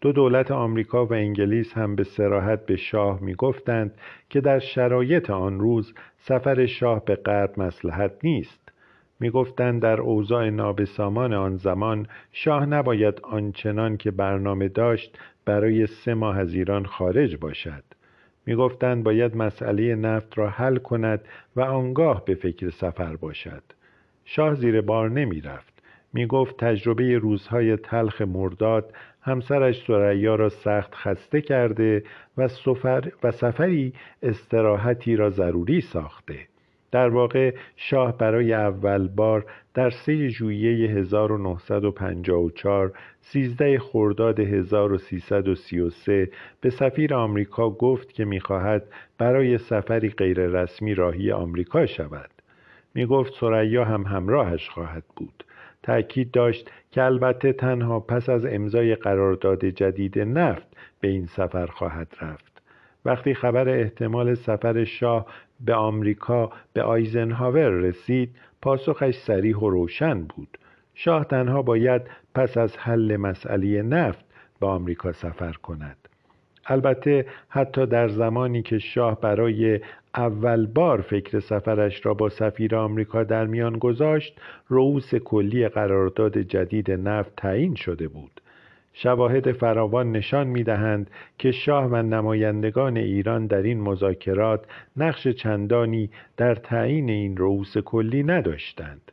دو 0.00 0.12
دولت 0.12 0.50
آمریکا 0.50 1.06
و 1.06 1.12
انگلیس 1.12 1.72
هم 1.72 1.96
به 1.96 2.04
سراحت 2.04 2.66
به 2.66 2.76
شاه 2.76 3.20
می‌گفتند 3.20 3.94
که 4.30 4.40
در 4.40 4.58
شرایط 4.58 5.30
آن 5.30 5.60
روز 5.60 5.94
سفر 6.18 6.66
شاه 6.66 7.04
به 7.04 7.14
غرب 7.16 7.60
مسلحت 7.60 8.12
نیست. 8.22 8.72
می‌گفتند 9.20 9.82
در 9.82 10.00
اوضاع 10.00 10.50
نابسامان 10.50 11.32
آن 11.32 11.56
زمان 11.56 12.06
شاه 12.32 12.66
نباید 12.66 13.20
آنچنان 13.22 13.96
که 13.96 14.10
برنامه 14.10 14.68
داشت 14.68 15.18
برای 15.44 15.86
سه 15.86 16.14
ماه 16.14 16.38
از 16.38 16.54
ایران 16.54 16.86
خارج 16.86 17.36
باشد. 17.36 17.84
می‌گفتند 18.46 19.04
باید 19.04 19.36
مسئله 19.36 19.94
نفت 19.94 20.38
را 20.38 20.48
حل 20.48 20.76
کند 20.76 21.20
و 21.56 21.60
آنگاه 21.60 22.24
به 22.24 22.34
فکر 22.34 22.70
سفر 22.70 23.16
باشد. 23.16 23.62
شاه 24.24 24.54
زیر 24.54 24.80
بار 24.80 25.10
نمی 25.10 25.40
رفت 25.40 25.74
می 26.12 26.26
گفت 26.26 26.56
تجربه 26.56 27.18
روزهای 27.18 27.76
تلخ 27.76 28.20
مرداد 28.20 28.94
همسرش 29.22 29.84
سریا 29.86 30.34
را 30.34 30.48
سخت 30.48 30.94
خسته 30.94 31.40
کرده 31.40 32.04
و, 32.38 32.48
سفر 32.48 33.12
و 33.22 33.30
سفری 33.30 33.92
استراحتی 34.22 35.16
را 35.16 35.30
ضروری 35.30 35.80
ساخته. 35.80 36.38
در 36.94 37.08
واقع 37.08 37.54
شاه 37.76 38.18
برای 38.18 38.52
اول 38.52 39.08
بار 39.08 39.46
در 39.74 39.90
سه 39.90 40.28
ژوئیه 40.28 40.90
1954 40.90 42.92
سیزده 43.20 43.78
خرداد 43.78 44.40
1333 44.40 46.30
به 46.60 46.70
سفیر 46.70 47.14
آمریکا 47.14 47.70
گفت 47.70 48.12
که 48.12 48.24
می‌خواهد 48.24 48.84
برای 49.18 49.58
سفری 49.58 50.08
غیررسمی 50.08 50.94
راهی 50.94 51.32
آمریکا 51.32 51.86
شود. 51.86 52.30
می 52.94 53.06
گفت 53.06 53.34
سریا 53.40 53.84
هم 53.84 54.02
همراهش 54.02 54.68
خواهد 54.68 55.04
بود. 55.16 55.44
تأکید 55.82 56.30
داشت 56.30 56.70
که 56.90 57.02
البته 57.02 57.52
تنها 57.52 58.00
پس 58.00 58.28
از 58.28 58.46
امضای 58.46 58.94
قرارداد 58.94 59.64
جدید 59.64 60.18
نفت 60.18 60.66
به 61.00 61.08
این 61.08 61.26
سفر 61.26 61.66
خواهد 61.66 62.16
رفت. 62.20 62.54
وقتی 63.04 63.34
خبر 63.34 63.68
احتمال 63.68 64.34
سفر 64.34 64.84
شاه 64.84 65.26
به 65.64 65.74
آمریکا 65.74 66.52
به 66.72 66.82
آیزنهاور 66.82 67.68
رسید 67.68 68.30
پاسخش 68.62 69.16
سریح 69.16 69.56
و 69.56 69.70
روشن 69.70 70.20
بود. 70.22 70.58
شاه 70.94 71.24
تنها 71.24 71.62
باید 71.62 72.02
پس 72.34 72.56
از 72.56 72.76
حل 72.76 73.16
مسئله 73.16 73.82
نفت 73.82 74.24
به 74.60 74.66
آمریکا 74.66 75.12
سفر 75.12 75.52
کند. 75.52 75.96
البته 76.66 77.26
حتی 77.48 77.86
در 77.86 78.08
زمانی 78.08 78.62
که 78.62 78.78
شاه 78.78 79.20
برای 79.20 79.80
اول 80.14 80.66
بار 80.66 81.00
فکر 81.00 81.40
سفرش 81.40 82.06
را 82.06 82.14
با 82.14 82.28
سفیر 82.28 82.76
آمریکا 82.76 83.24
در 83.24 83.46
میان 83.46 83.78
گذاشت 83.78 84.40
رؤوس 84.70 85.14
کلی 85.14 85.68
قرارداد 85.68 86.38
جدید 86.38 86.90
نفت 86.90 87.36
تعیین 87.36 87.74
شده 87.74 88.08
بود. 88.08 88.40
شواهد 88.96 89.52
فراوان 89.52 90.12
نشان 90.12 90.46
می 90.46 90.62
دهند 90.62 91.10
که 91.38 91.50
شاه 91.50 91.86
و 91.86 91.96
نمایندگان 91.96 92.96
ایران 92.96 93.46
در 93.46 93.62
این 93.62 93.80
مذاکرات 93.80 94.64
نقش 94.96 95.28
چندانی 95.28 96.10
در 96.36 96.54
تعیین 96.54 97.10
این 97.10 97.36
رؤوس 97.36 97.78
کلی 97.78 98.22
نداشتند 98.22 99.12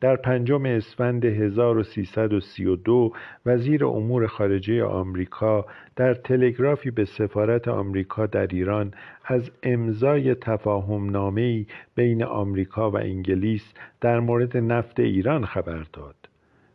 در 0.00 0.16
پنجم 0.16 0.66
اسفند 0.66 1.24
1332 1.24 3.12
وزیر 3.46 3.84
امور 3.84 4.26
خارجه 4.26 4.84
آمریکا 4.84 5.66
در 5.96 6.14
تلگرافی 6.14 6.90
به 6.90 7.04
سفارت 7.04 7.68
آمریکا 7.68 8.26
در 8.26 8.46
ایران 8.46 8.94
از 9.24 9.50
امضای 9.62 10.34
تفاهم 10.34 11.10
نامه‌ای 11.10 11.66
بین 11.94 12.24
آمریکا 12.24 12.90
و 12.90 12.96
انگلیس 12.96 13.72
در 14.00 14.20
مورد 14.20 14.56
نفت 14.56 15.00
ایران 15.00 15.44
خبر 15.44 15.86
داد. 15.92 16.16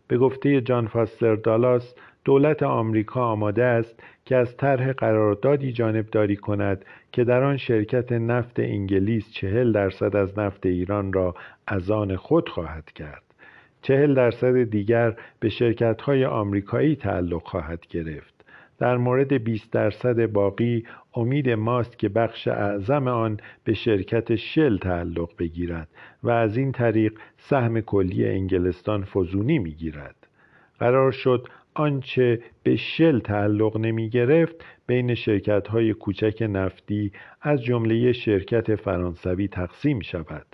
به 0.08 0.18
گفته 0.18 0.62
جان 0.62 0.88
فاستر 0.88 1.36
دالاس 1.36 1.96
دولت 2.26 2.64
آمریکا 2.64 3.26
آماده 3.26 3.64
است 3.64 4.04
که 4.26 4.36
از 4.36 4.58
طرح 4.58 4.92
قراردادی 4.92 5.72
جانبداری 5.72 6.36
کند 6.36 6.86
که 7.12 7.24
در 7.24 7.44
آن 7.44 7.58
شرکت 7.58 8.12
نفت 8.12 8.60
انگلیس 8.60 9.32
چهل 9.32 9.72
درصد 9.72 10.16
از 10.16 10.40
نفت 10.40 10.66
ایران 10.66 11.14
را 11.14 11.36
از 11.68 11.92
آن 11.92 12.16
خود 12.16 12.50
خواهد 12.50 12.92
کرد. 12.92 13.24
چهل 13.82 14.14
درصد 14.14 14.64
دیگر 14.64 15.16
به 15.40 15.50
شرکت 15.50 16.02
های 16.02 16.26
آمریکایی 16.26 16.96
تعلق 16.96 17.48
خواهد 17.48 17.88
گرفت. 17.90 18.34
در 18.80 18.98
مورد 18.98 19.34
20 19.34 19.72
درصد 19.72 20.26
باقی 20.26 20.84
امید 21.14 21.50
ماست 21.50 22.00
که 22.00 22.10
بخش 22.10 22.48
اعظم 22.48 23.08
آن 23.08 23.40
به 23.64 23.74
شرکت 23.74 24.36
شل 24.36 24.78
تعلق 24.78 25.30
بگیرد 25.40 25.88
و 26.24 26.30
از 26.30 26.58
این 26.58 26.72
طریق 26.72 27.20
سهم 27.38 27.82
کلی 27.82 28.28
انگلستان 28.28 29.04
فزونی 29.04 29.60
می‌گیرد. 29.60 30.16
قرار 30.80 31.12
شد 31.12 31.48
آنچه 31.74 32.42
به 32.64 32.76
شل 32.76 33.20
تعلق 33.20 33.78
نمی 33.78 34.10
گرفت 34.10 34.56
بین 34.88 35.16
شرکت 35.16 35.68
های 35.68 35.94
کوچک 35.94 36.48
نفتی 36.50 37.12
از 37.42 37.64
جمله 37.64 38.12
شرکت 38.12 38.76
فرانسوی 38.76 39.48
تقسیم 39.48 40.00
شود. 40.00 40.46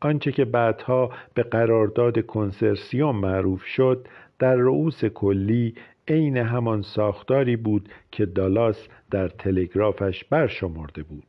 آنچه 0.00 0.32
که 0.32 0.44
بعدها 0.44 1.10
به 1.34 1.42
قرارداد 1.42 2.26
کنسرسیوم 2.26 3.16
معروف 3.16 3.64
شد 3.64 4.06
در 4.38 4.56
رؤوس 4.56 5.04
کلی 5.04 5.74
عین 6.08 6.36
همان 6.36 6.82
ساختاری 6.82 7.56
بود 7.56 7.88
که 8.12 8.26
دالاس 8.26 8.88
در 9.10 9.28
تلگرافش 9.28 10.24
برشمرده 10.24 11.02
بود. 11.02 11.24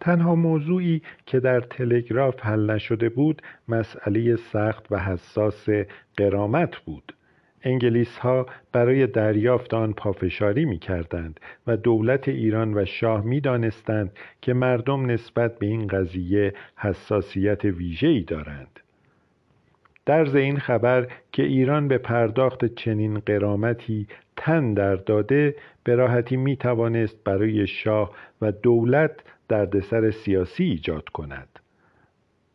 تنها 0.00 0.34
موضوعی 0.34 1.02
که 1.26 1.40
در 1.40 1.60
تلگراف 1.60 2.40
حل 2.40 2.70
نشده 2.70 3.08
بود 3.08 3.42
مسئله 3.68 4.36
سخت 4.36 4.92
و 4.92 4.98
حساس 4.98 5.68
قرامت 6.16 6.76
بود. 6.76 7.12
انگلیس 7.62 8.18
ها 8.18 8.46
برای 8.72 9.06
دریافت 9.06 9.74
آن 9.74 9.92
پافشاری 9.92 10.64
می 10.64 10.78
کردند 10.78 11.40
و 11.66 11.76
دولت 11.76 12.28
ایران 12.28 12.74
و 12.74 12.84
شاه 12.84 13.24
می 13.24 13.40
دانستند 13.40 14.12
که 14.42 14.52
مردم 14.52 15.06
نسبت 15.06 15.58
به 15.58 15.66
این 15.66 15.86
قضیه 15.86 16.54
حساسیت 16.76 17.64
ویژه‌ای 17.64 18.22
دارند. 18.22 18.80
در 20.06 20.36
این 20.36 20.58
خبر 20.58 21.08
که 21.32 21.42
ایران 21.42 21.88
به 21.88 21.98
پرداخت 21.98 22.64
چنین 22.64 23.18
قرامتی 23.18 24.06
تن 24.36 24.74
در 24.74 24.96
داده 24.96 25.54
به 25.84 25.94
راحتی 25.94 26.36
می 26.36 26.56
توانست 26.56 27.24
برای 27.24 27.66
شاه 27.66 28.10
و 28.42 28.52
دولت 28.52 29.20
دردسر 29.48 30.10
سیاسی 30.10 30.64
ایجاد 30.64 31.08
کند. 31.08 31.48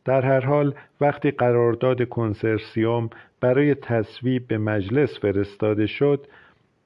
در 0.06 0.22
هر 0.26 0.46
حال 0.46 0.76
وقتی 1.02 1.32
قرارداد 1.32 2.10
کنسرسیوم 2.10 3.10
برای 3.44 3.76
تصویب 3.76 4.48
به 4.48 4.58
مجلس 4.58 5.20
فرستاده 5.20 5.88
شد 5.88 6.28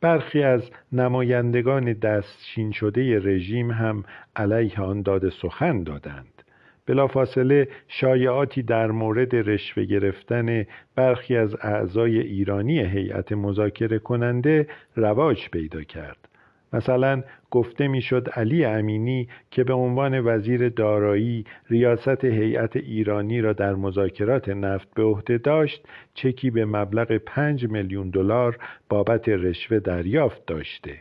برخی 0.01 0.43
از 0.43 0.71
نمایندگان 0.91 1.93
دستچین 1.93 2.71
شده 2.71 3.19
رژیم 3.19 3.71
هم 3.71 4.03
علیه 4.35 4.81
آن 4.81 5.01
داده 5.01 5.29
سخن 5.29 5.83
دادند. 5.83 6.43
بلافاصله 6.85 7.67
شایعاتی 7.87 8.63
در 8.63 8.91
مورد 8.91 9.35
رشوه 9.35 9.83
گرفتن 9.83 10.65
برخی 10.95 11.37
از 11.37 11.55
اعضای 11.61 12.19
ایرانی 12.19 12.79
هیئت 12.79 13.31
مذاکره 13.31 13.99
کننده 13.99 14.67
رواج 14.95 15.49
پیدا 15.49 15.83
کرد. 15.83 16.26
مثلا 16.73 17.23
گفته 17.51 17.87
می‌شد 17.87 18.29
علی 18.33 18.65
امینی 18.65 19.27
که 19.51 19.63
به 19.63 19.73
عنوان 19.73 20.19
وزیر 20.19 20.69
دارایی 20.69 21.45
ریاست 21.69 22.25
هیئت 22.25 22.75
ایرانی 22.75 23.41
را 23.41 23.53
در 23.53 23.75
مذاکرات 23.75 24.49
نفت 24.49 24.93
به 24.93 25.03
عهده 25.03 25.37
داشت 25.37 25.87
چکی 26.13 26.49
به 26.49 26.65
مبلغ 26.65 27.11
پنج 27.17 27.69
میلیون 27.69 28.09
دلار 28.09 28.57
بابت 28.89 29.29
رشوه 29.29 29.79
دریافت 29.79 30.45
داشته. 30.45 30.97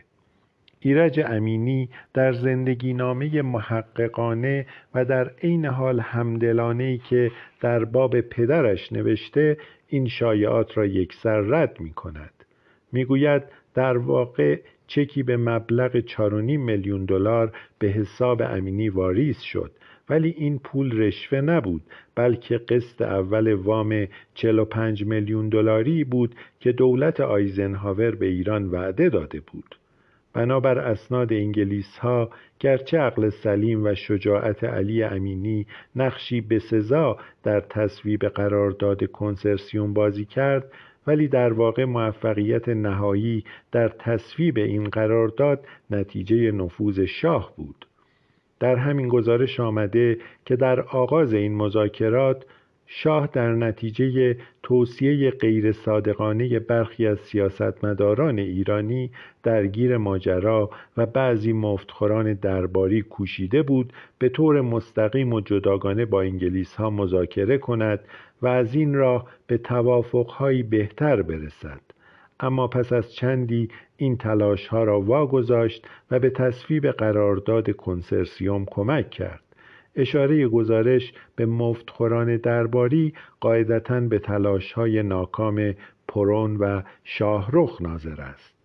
ایرج 0.79 1.19
امینی 1.25 1.89
در 2.13 2.33
زندگی 2.33 2.93
نامه 2.93 3.41
محققانه 3.41 4.65
و 4.95 5.05
در 5.05 5.31
عین 5.43 5.65
حال 5.65 5.99
همدلانه 5.99 6.97
که 6.97 7.31
در 7.61 7.85
باب 7.85 8.21
پدرش 8.21 8.91
نوشته 8.91 9.57
این 9.87 10.07
شایعات 10.07 10.77
را 10.77 10.85
یکسر 10.85 11.39
رد 11.39 11.79
می 11.79 11.93
کند 11.93 12.33
می‌گوید 12.91 13.43
در 13.73 13.97
واقع 13.97 14.59
چکی 14.87 15.23
به 15.23 15.37
مبلغ 15.37 15.99
4.5 15.99 16.15
میلیون 16.41 17.05
دلار 17.05 17.51
به 17.79 17.87
حساب 17.87 18.41
امینی 18.41 18.89
واریز 18.89 19.39
شد. 19.39 19.71
ولی 20.09 20.29
این 20.37 20.59
پول 20.59 21.01
رشوه 21.01 21.41
نبود 21.41 21.81
بلکه 22.15 22.57
قسط 22.57 23.01
اول 23.01 23.53
وام 23.53 24.07
45 24.33 25.05
میلیون 25.05 25.49
دلاری 25.49 26.03
بود 26.03 26.35
که 26.59 26.71
دولت 26.71 27.19
آیزنهاور 27.19 28.15
به 28.15 28.25
ایران 28.25 28.65
وعده 28.65 29.09
داده 29.09 29.39
بود. 29.39 29.75
بنابر 30.33 30.79
اسناد 30.79 31.33
انگلیس 31.33 31.97
ها 31.97 32.29
گرچه 32.59 32.97
عقل 32.97 33.29
سلیم 33.29 33.85
و 33.85 33.95
شجاعت 33.95 34.63
علی 34.63 35.03
امینی 35.03 35.67
نقشی 35.95 36.41
به 36.41 36.59
سزا 36.59 37.17
در 37.43 37.59
تصویب 37.59 38.25
قرارداد 38.25 39.11
کنسرسیوم 39.11 39.93
بازی 39.93 40.25
کرد 40.25 40.71
ولی 41.07 41.27
در 41.27 41.53
واقع 41.53 41.85
موفقیت 41.85 42.69
نهایی 42.69 43.43
در 43.71 43.87
تصویب 43.87 44.57
این 44.57 44.83
قرارداد 44.83 45.65
نتیجه 45.89 46.51
نفوذ 46.51 46.99
شاه 46.99 47.53
بود. 47.57 47.85
در 48.59 48.75
همین 48.75 49.07
گزارش 49.07 49.59
آمده 49.59 50.17
که 50.45 50.55
در 50.55 50.81
آغاز 50.81 51.33
این 51.33 51.55
مذاکرات 51.55 52.45
شاه 52.89 53.29
در 53.33 53.51
نتیجه 53.51 54.37
توصیه 54.63 55.31
غیر 55.31 55.71
صادقانه 55.71 56.59
برخی 56.59 57.07
از 57.07 57.19
سیاستمداران 57.19 58.39
ایرانی 58.39 59.11
درگیر 59.43 59.97
ماجرا 59.97 60.69
و 60.97 61.05
بعضی 61.05 61.53
مفتخوران 61.53 62.33
درباری 62.33 63.01
کوشیده 63.01 63.63
بود 63.63 63.93
به 64.19 64.29
طور 64.29 64.61
مستقیم 64.61 65.33
و 65.33 65.41
جداگانه 65.41 66.05
با 66.05 66.21
انگلیس 66.21 66.75
ها 66.75 66.89
مذاکره 66.89 67.57
کند 67.57 67.99
و 68.41 68.47
از 68.47 68.75
این 68.75 68.93
راه 68.93 69.27
به 69.47 69.57
توافقهایی 69.57 70.63
بهتر 70.63 71.21
برسد. 71.21 71.81
اما 72.39 72.67
پس 72.67 72.93
از 72.93 73.13
چندی 73.13 73.69
این 73.97 74.17
تلاش 74.17 74.67
ها 74.67 74.83
را 74.83 75.01
واگذاشت 75.01 75.87
و 76.11 76.19
به 76.19 76.29
تصویب 76.29 76.87
قرارداد 76.87 77.75
کنسرسیوم 77.75 78.65
کمک 78.65 79.09
کرد. 79.09 79.41
اشاره 79.95 80.47
گزارش 80.47 81.13
به 81.35 81.45
مفتخوران 81.45 82.37
درباری 82.37 83.13
قاعدتا 83.39 83.99
به 83.99 84.19
تلاش 84.19 84.73
های 84.73 85.03
ناکام 85.03 85.73
پرون 86.07 86.57
و 86.57 86.81
شاهرخ 87.03 87.81
ناظر 87.81 88.21
است. 88.21 88.57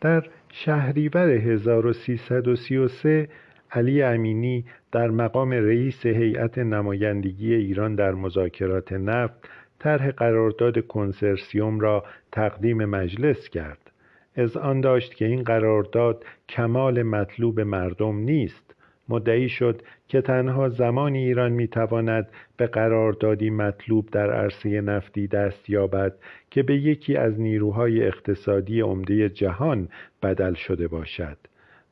در 0.00 0.24
شهریور 0.48 1.28
1333 1.30 3.28
علی 3.74 4.02
امینی 4.02 4.64
در 4.92 5.10
مقام 5.10 5.50
رئیس 5.50 6.06
هیئت 6.06 6.58
نمایندگی 6.58 7.54
ایران 7.54 7.94
در 7.94 8.12
مذاکرات 8.12 8.92
نفت 8.92 9.48
طرح 9.78 10.10
قرارداد 10.10 10.86
کنسرسیوم 10.86 11.80
را 11.80 12.04
تقدیم 12.32 12.84
مجلس 12.84 13.48
کرد. 13.48 13.90
از 14.36 14.56
آن 14.56 14.80
داشت 14.80 15.14
که 15.14 15.24
این 15.24 15.42
قرارداد 15.42 16.24
کمال 16.48 17.02
مطلوب 17.02 17.60
مردم 17.60 18.16
نیست. 18.16 18.74
مدعی 19.08 19.48
شد 19.48 19.82
که 20.08 20.20
تنها 20.20 20.68
زمانی 20.68 21.18
ایران 21.18 21.52
می‌تواند 21.52 22.28
به 22.56 22.66
قراردادی 22.66 23.50
مطلوب 23.50 24.10
در 24.10 24.32
عرصه 24.32 24.80
نفتی 24.80 25.26
دست 25.26 25.70
یابد 25.70 26.14
که 26.50 26.62
به 26.62 26.76
یکی 26.76 27.16
از 27.16 27.40
نیروهای 27.40 28.06
اقتصادی 28.06 28.80
عمده 28.80 29.28
جهان 29.28 29.88
بدل 30.22 30.54
شده 30.54 30.88
باشد. 30.88 31.36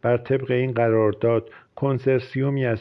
بر 0.03 0.16
طبق 0.16 0.51
این 0.51 0.73
قرارداد 0.73 1.51
کنسرسیومی 1.77 2.67
از 2.67 2.81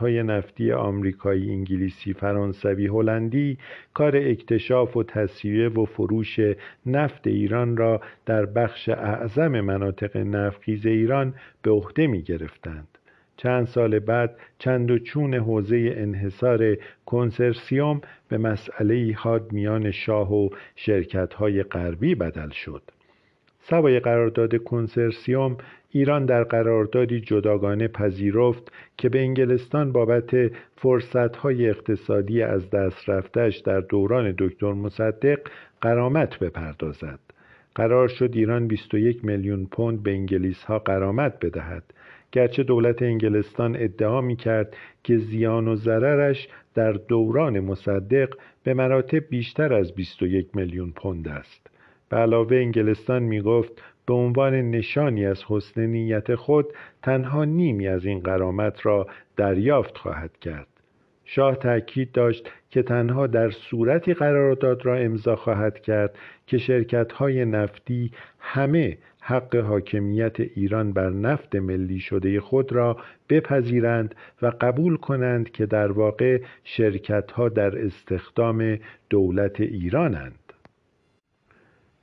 های 0.00 0.22
نفتی 0.22 0.72
آمریکایی، 0.72 1.50
انگلیسی، 1.50 2.12
فرانسوی، 2.12 2.86
هلندی 2.86 3.58
کار 3.94 4.16
اکتشاف 4.16 4.96
و 4.96 5.02
تصویه 5.02 5.68
و 5.68 5.84
فروش 5.84 6.40
نفت 6.86 7.26
ایران 7.26 7.76
را 7.76 8.00
در 8.26 8.46
بخش 8.46 8.88
اعظم 8.88 9.60
مناطق 9.60 10.16
نفتخیز 10.16 10.86
ایران 10.86 11.34
به 11.62 11.70
عهده 11.70 12.06
می 12.06 12.22
گرفتند. 12.22 12.88
چند 13.36 13.66
سال 13.66 13.98
بعد 13.98 14.36
چند 14.58 14.90
و 14.90 14.98
چون 14.98 15.34
حوزه 15.34 15.94
انحصار 15.96 16.76
کنسرسیوم 17.06 18.00
به 18.28 18.38
مسئله 18.38 19.14
حاد 19.16 19.52
میان 19.52 19.90
شاه 19.90 20.34
و 20.34 20.48
های 21.36 21.62
غربی 21.62 22.14
بدل 22.14 22.50
شد. 22.50 22.82
سوای 23.70 24.00
قرارداد 24.00 24.62
کنسرسیوم 24.62 25.56
ایران 25.90 26.26
در 26.26 26.44
قراردادی 26.44 27.20
جداگانه 27.20 27.88
پذیرفت 27.88 28.72
که 28.96 29.08
به 29.08 29.20
انگلستان 29.20 29.92
بابت 29.92 30.50
فرصتهای 30.76 31.68
اقتصادی 31.68 32.42
از 32.42 32.70
دست 32.70 33.08
رفتش 33.08 33.56
در 33.56 33.80
دوران 33.80 34.34
دکتر 34.38 34.72
مصدق 34.72 35.38
قرامت 35.80 36.38
بپردازد. 36.38 37.18
قرار 37.74 38.08
شد 38.08 38.30
ایران 38.32 38.66
21 38.66 39.24
میلیون 39.24 39.66
پوند 39.66 40.02
به 40.02 40.10
انگلیس 40.10 40.64
ها 40.64 40.78
قرامت 40.78 41.44
بدهد. 41.44 41.82
گرچه 42.32 42.62
دولت 42.62 43.02
انگلستان 43.02 43.76
ادعا 43.76 44.20
می 44.20 44.36
کرد 44.36 44.76
که 45.04 45.18
زیان 45.18 45.68
و 45.68 45.76
ضررش 45.76 46.48
در 46.74 46.92
دوران 46.92 47.60
مصدق 47.60 48.34
به 48.64 48.74
مراتب 48.74 49.28
بیشتر 49.28 49.74
از 49.74 49.94
21 49.94 50.56
میلیون 50.56 50.90
پوند 50.90 51.28
است. 51.28 51.77
به 52.08 52.16
علاوه 52.16 52.56
انگلستان 52.56 53.22
می 53.22 53.40
گفت 53.40 53.82
به 54.06 54.14
عنوان 54.14 54.54
نشانی 54.54 55.26
از 55.26 55.44
حسن 55.48 55.86
نیت 55.86 56.34
خود 56.34 56.66
تنها 57.02 57.44
نیمی 57.44 57.88
از 57.88 58.04
این 58.04 58.20
قرامت 58.20 58.86
را 58.86 59.06
دریافت 59.36 59.98
خواهد 59.98 60.38
کرد. 60.40 60.66
شاه 61.24 61.56
تاکید 61.56 62.12
داشت 62.12 62.50
که 62.70 62.82
تنها 62.82 63.26
در 63.26 63.50
صورتی 63.50 64.14
قرارداد 64.14 64.86
را 64.86 64.96
امضا 64.96 65.36
خواهد 65.36 65.80
کرد 65.80 66.18
که 66.46 66.58
شرکت 66.58 67.12
های 67.12 67.44
نفتی 67.44 68.10
همه 68.38 68.98
حق 69.20 69.56
حاکمیت 69.56 70.40
ایران 70.40 70.92
بر 70.92 71.10
نفت 71.10 71.56
ملی 71.56 72.00
شده 72.00 72.40
خود 72.40 72.72
را 72.72 72.96
بپذیرند 73.28 74.14
و 74.42 74.52
قبول 74.60 74.96
کنند 74.96 75.50
که 75.50 75.66
در 75.66 75.92
واقع 75.92 76.40
شرکت 76.64 77.30
ها 77.32 77.48
در 77.48 77.84
استخدام 77.84 78.78
دولت 79.10 79.60
ایرانند. 79.60 80.47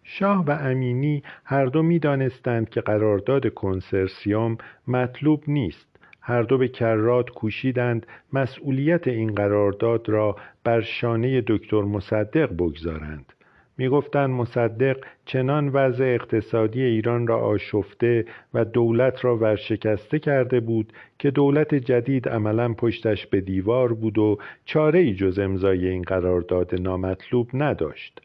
شاه 0.07 0.45
و 0.45 0.51
امینی 0.51 1.23
هر 1.45 1.65
دو 1.65 1.83
می‌دانستند 1.83 2.69
که 2.69 2.81
قرارداد 2.81 3.53
کنسرسیوم 3.53 4.57
مطلوب 4.87 5.43
نیست. 5.47 5.87
هر 6.21 6.41
دو 6.41 6.57
به 6.57 6.67
کرات 6.67 7.29
کوشیدند 7.29 8.07
مسئولیت 8.33 9.07
این 9.07 9.35
قرارداد 9.35 10.09
را 10.09 10.35
بر 10.63 10.81
شانه 10.81 11.43
دکتر 11.47 11.81
مصدق 11.81 12.53
بگذارند. 12.53 13.33
می‌گفتند 13.77 14.29
مصدق 14.29 14.97
چنان 15.25 15.69
وضع 15.69 16.03
اقتصادی 16.03 16.81
ایران 16.81 17.27
را 17.27 17.39
آشفته 17.39 18.25
و 18.53 18.65
دولت 18.65 19.25
را 19.25 19.37
ورشکسته 19.37 20.19
کرده 20.19 20.59
بود 20.59 20.93
که 21.19 21.31
دولت 21.31 21.75
جدید 21.75 22.29
عملا 22.29 22.73
پشتش 22.73 23.27
به 23.27 23.41
دیوار 23.41 23.93
بود 23.93 24.17
و 24.17 24.37
چاره 24.65 24.99
ای 24.99 25.13
جز 25.13 25.39
امضای 25.39 25.87
این 25.87 26.01
قرارداد 26.01 26.81
نامطلوب 26.81 27.49
نداشت. 27.53 28.21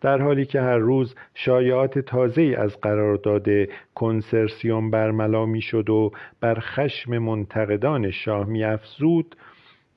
در 0.00 0.22
حالی 0.22 0.46
که 0.46 0.60
هر 0.60 0.78
روز 0.78 1.14
شایعات 1.34 1.98
تازه 1.98 2.54
از 2.58 2.80
قرارداد 2.80 3.46
کنسرسیوم 3.94 4.90
برملا 4.90 5.46
می‌شد 5.46 5.90
و 5.90 6.12
بر 6.40 6.58
خشم 6.60 7.18
منتقدان 7.18 8.10
شاه 8.10 8.46
میافزود 8.46 9.36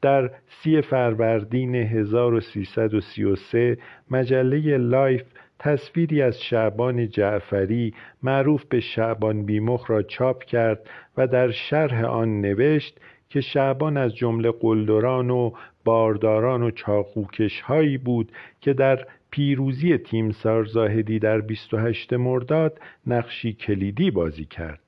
در 0.02 0.32
سی 0.48 0.82
فروردین 0.82 1.76
1333 1.76 3.78
مجله 4.12 4.78
لایف 4.78 5.24
تصویری 5.60 6.22
از 6.22 6.42
شعبان 6.42 7.10
جعفری 7.10 7.94
معروف 8.24 8.66
به 8.66 8.80
شعبان 8.80 9.46
بی‌مخ 9.46 9.90
را 9.90 10.02
چاپ 10.02 10.44
کرد 10.44 10.90
و 11.18 11.28
در 11.28 11.52
شرح 11.52 12.06
آن 12.06 12.42
نوشت 12.42 13.00
که 13.30 13.42
شعبان 13.42 13.98
از 13.98 14.16
جمله 14.16 14.52
قلدران 14.52 15.30
و 15.30 15.52
بارداران 15.86 16.64
و 16.64 16.72
چاقوکش 16.72 17.62
هایی 17.62 17.98
بود 17.98 18.32
که 18.62 18.74
در 18.74 19.08
پیروزی 19.32 19.98
تیمسار 19.98 20.66
زاهدی 20.66 21.20
در 21.20 21.42
28 21.42 22.14
مرداد 22.14 22.80
نقشی 23.08 23.54
کلیدی 23.54 24.12
بازی 24.12 24.46
کرد. 24.46 24.80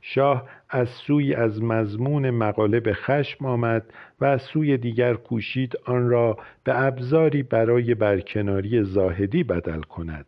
شاه 0.00 0.48
از 0.68 0.88
سوی 0.88 1.34
از 1.34 1.62
مضمون 1.62 2.30
مقاله 2.30 2.80
به 2.80 2.94
خشم 2.94 3.46
آمد 3.46 3.92
و 4.20 4.24
از 4.24 4.42
سوی 4.42 4.76
دیگر 4.76 5.14
کوشید 5.14 5.74
آن 5.84 6.08
را 6.08 6.38
به 6.64 6.82
ابزاری 6.82 7.42
برای 7.42 7.94
برکناری 7.94 8.82
زاهدی 8.82 9.44
بدل 9.44 9.80
کند. 9.80 10.26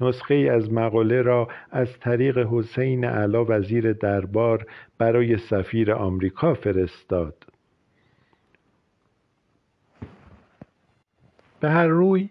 نسخه 0.00 0.34
از 0.34 0.72
مقاله 0.72 1.22
را 1.22 1.48
از 1.70 1.98
طریق 1.98 2.38
حسین 2.50 3.04
علا 3.04 3.44
وزیر 3.48 3.92
دربار 3.92 4.66
برای 4.98 5.36
سفیر 5.36 5.92
آمریکا 5.92 6.54
فرستاد. 6.54 7.34
به 11.60 11.70
هر 11.70 11.86
روی 11.86 12.28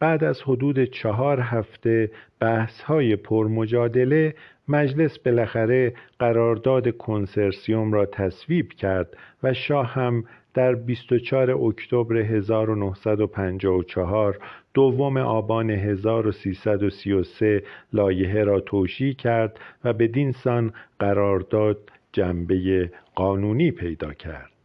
بعد 0.00 0.24
از 0.24 0.42
حدود 0.42 0.84
چهار 0.84 1.40
هفته 1.40 2.10
بحث 2.40 2.80
های 2.80 3.16
پرمجادله 3.16 4.34
مجلس 4.68 5.18
بالاخره 5.18 5.94
قرارداد 6.18 6.96
کنسرسیوم 6.96 7.92
را 7.92 8.06
تصویب 8.06 8.72
کرد 8.72 9.16
و 9.42 9.54
شاه 9.54 9.86
هم 9.86 10.24
در 10.54 10.74
24 10.74 11.50
اکتبر 11.50 12.16
1954 12.16 14.38
دوم 14.74 15.16
آبان 15.16 15.70
1333 15.70 17.62
لایحه 17.92 18.44
را 18.44 18.60
توشیح 18.60 19.14
کرد 19.14 19.60
و 19.84 19.92
بدین 19.92 20.32
سان 20.32 20.72
قرارداد 20.98 21.78
جنبه 22.12 22.90
قانونی 23.14 23.70
پیدا 23.70 24.12
کرد. 24.12 24.57